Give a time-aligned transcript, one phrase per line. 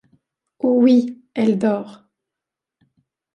[0.57, 2.07] Oh oui, elle dort.